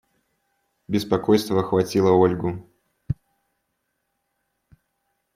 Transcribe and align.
Беспокойство 0.87 1.59
охватило 1.59 2.09
Ольгу. 2.17 2.65